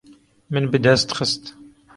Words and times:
Min 0.51 0.65
bi 0.71 0.77
dest 0.83 1.09
xist. 1.17 1.43